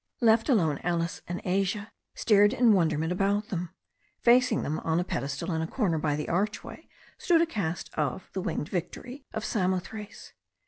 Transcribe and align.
Left 0.19 0.49
alone, 0.49 0.79
Alice 0.81 1.21
and 1.27 1.41
Asia 1.45 1.91
stared 2.15 2.53
in 2.53 2.73
wonderment 2.73 3.11
about 3.11 3.49
them. 3.49 3.69
Facing 4.17 4.63
them, 4.63 4.79
on 4.79 4.99
a 4.99 5.03
pedestal 5.03 5.51
in 5.53 5.61
a 5.61 5.67
corner 5.67 5.99
by 5.99 6.15
the 6.15 6.27
arch 6.27 6.63
way, 6.63 6.89
stood 7.19 7.39
a 7.43 7.45
cast 7.45 7.93
of 7.93 8.27
"The 8.33 8.41
Winged 8.41 8.67
Victory" 8.69 9.27
of 9.31 9.45
Samothrace. 9.45 10.33